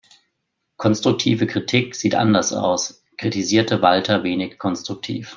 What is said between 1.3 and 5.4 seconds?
Kritik sieht anders aus, kritisierte Walter wenig konstruktiv.